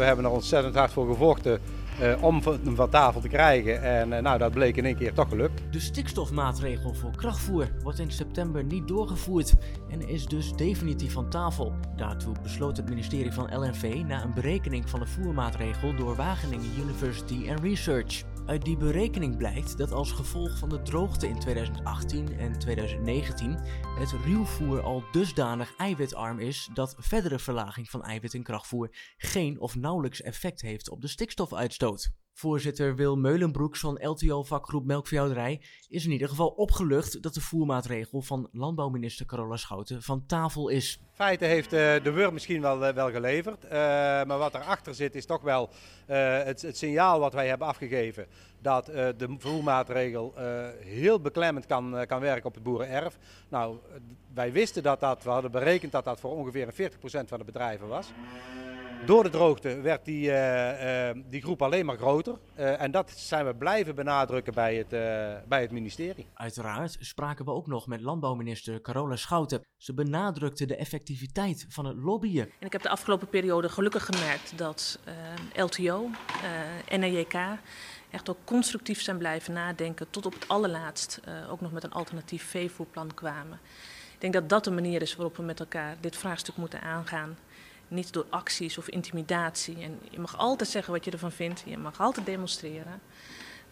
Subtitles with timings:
[0.00, 1.60] We hebben er ontzettend hard voor gevochten
[2.02, 3.82] uh, om hem van tafel te krijgen.
[3.82, 5.62] En uh, nou, dat bleek in één keer toch gelukt.
[5.70, 9.54] De stikstofmaatregel voor krachtvoer wordt in september niet doorgevoerd
[9.90, 11.72] en is dus definitief van tafel.
[11.96, 17.50] Daartoe besloot het ministerie van LNV na een berekening van de voermaatregel door Wageningen University
[17.50, 18.22] and Research.
[18.50, 23.58] Uit die berekening blijkt dat als gevolg van de droogte in 2018 en 2019
[23.98, 29.76] het ruwvoer al dusdanig eiwitarm is dat verdere verlaging van eiwit in krachtvoer geen of
[29.76, 32.10] nauwelijks effect heeft op de stikstofuitstoot.
[32.32, 38.48] Voorzitter Wil Meulenbroeks van LTO-vakgroep Melkveehouderij is in ieder geval opgelucht dat de voermaatregel van
[38.52, 41.00] landbouwminister Carola Schouten van tafel is.
[41.12, 45.14] Feiten heeft uh, de Wurm misschien wel, uh, wel geleverd, uh, maar wat erachter zit
[45.14, 45.70] is toch wel
[46.06, 48.26] het, het, signaal wat wij hebben afgegeven
[48.62, 50.34] dat de voermaatregel
[50.78, 53.18] heel beklemmend kan, kan werken op het boerenerf.
[53.48, 53.78] Nou,
[54.34, 57.88] wij wisten dat dat, we hadden berekend dat dat voor ongeveer 40% van de bedrijven
[57.88, 58.12] was.
[59.06, 62.38] Door de droogte werd die, uh, uh, die groep alleen maar groter.
[62.58, 64.88] Uh, en dat zijn we blijven benadrukken bij het,
[65.48, 66.26] bij het ministerie.
[66.34, 69.64] Uiteraard spraken we ook nog met landbouwminister Carola Schouten.
[69.76, 72.50] Ze benadrukte de effectiviteit van het lobbyen.
[72.58, 74.98] En ik heb de afgelopen periode gelukkig gemerkt dat
[75.54, 76.10] LTO,
[76.98, 77.34] NEJK
[78.10, 80.10] echt ook constructief zijn blijven nadenken.
[80.10, 81.20] Tot op het allerlaatst
[81.50, 83.60] ook nog met een alternatief veevoerplan kwamen.
[84.14, 87.36] Ik denk dat dat de manier is waarop we met elkaar dit vraagstuk moeten aangaan.
[87.90, 89.82] Niet door acties of intimidatie.
[89.82, 91.62] En je mag altijd zeggen wat je ervan vindt.
[91.66, 93.00] Je mag altijd demonstreren.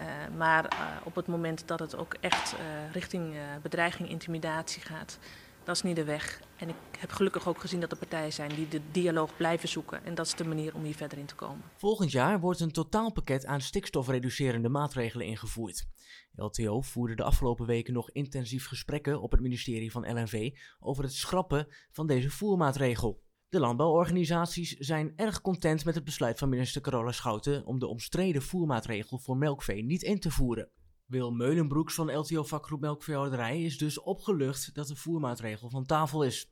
[0.00, 0.04] Uh,
[0.36, 5.18] maar uh, op het moment dat het ook echt uh, richting bedreiging, intimidatie gaat,
[5.66, 6.40] dat is niet de weg.
[6.56, 10.04] En ik heb gelukkig ook gezien dat er partijen zijn die de dialoog blijven zoeken.
[10.04, 11.62] En dat is de manier om hier verder in te komen.
[11.76, 15.86] Volgend jaar wordt een totaalpakket aan stikstofreducerende maatregelen ingevoerd.
[16.34, 20.50] LTO voerde de afgelopen weken nog intensief gesprekken op het ministerie van LNV
[20.80, 23.24] over het schrappen van deze voermaatregel.
[23.48, 28.42] De landbouworganisaties zijn erg content met het besluit van minister Carola Schouten om de omstreden
[28.42, 30.70] voermaatregel voor melkvee niet in te voeren.
[31.06, 36.50] Wil Meulenbroeks van LTO vakgroep Melkveehouderij is dus opgelucht dat de voermaatregel van tafel is.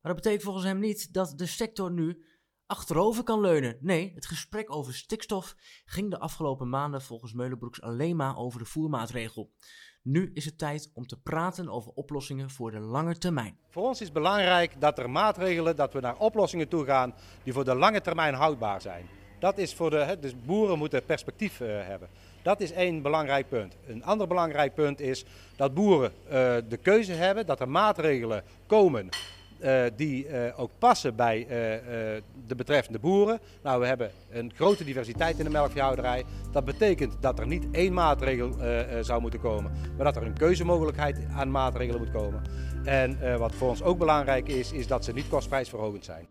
[0.00, 2.24] Maar dat betekent volgens hem niet dat de sector nu
[2.74, 3.76] achterover kan leunen.
[3.80, 5.54] Nee, het gesprek over stikstof
[5.84, 9.50] ging de afgelopen maanden volgens Meulenbroeks alleen maar over de voermaatregel.
[10.02, 13.58] Nu is het tijd om te praten over oplossingen voor de lange termijn.
[13.68, 17.64] Voor ons is belangrijk dat er maatregelen, dat we naar oplossingen toe gaan die voor
[17.64, 19.08] de lange termijn houdbaar zijn.
[19.38, 22.08] Dat is voor de, dus boeren moeten perspectief uh, hebben.
[22.42, 23.76] Dat is één belangrijk punt.
[23.86, 25.24] Een ander belangrijk punt is
[25.56, 26.30] dat boeren uh,
[26.68, 29.08] de keuze hebben, dat er maatregelen komen
[29.96, 31.46] die uh, ook passen bij uh,
[32.46, 33.40] de betreffende boeren.
[33.62, 36.24] Nou, we hebben een grote diversiteit in de melkveehouderij.
[36.52, 38.56] Dat betekent dat er niet één maatregel
[39.00, 42.42] zou moeten komen, maar dat er een keuzemogelijkheid aan maatregelen moet komen.
[42.84, 46.26] En wat voor ons ook belangrijk is, is dat ze niet kostprijsverhogend zijn.